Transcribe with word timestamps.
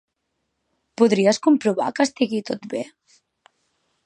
Podries 1.01 1.39
comprovar 1.49 1.91
que 1.99 2.09
estigui 2.09 2.43
tot 2.51 2.67
bé? 2.73 2.83